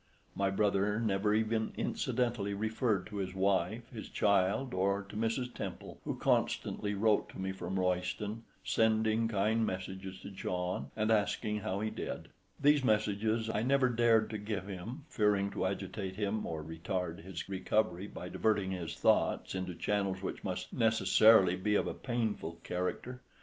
[0.35, 5.53] My brother never even incidentally referred to his wife, his child, or to Mrs.
[5.53, 11.59] Temple, who constantly wrote to me from Royston, sending kind messages to John, and asking
[11.59, 12.29] how he did.
[12.59, 17.47] These messages I never dared to give him, fearing to agitate him, or retard his
[17.47, 23.21] recovery by diverting his thoughts into channels which must necessarily be of a painful character.